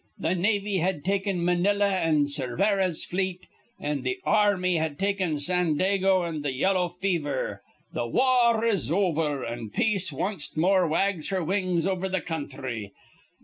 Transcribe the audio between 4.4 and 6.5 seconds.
rmy had taken Sandago an'